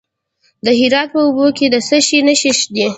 [0.65, 2.87] د هرات په اوبې کې د څه شي نښې دي؟